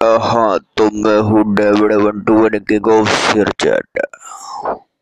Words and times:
हाँ 0.00 0.58
तो 0.76 0.88
मैं 0.94 1.18
हूँ 1.28 1.42
David 1.54 1.92
one 2.02 2.20
two 2.24 2.34
one 2.34 2.58
king 2.68 2.88
of 2.88 3.08
share 3.08 3.50
chat 3.60 3.95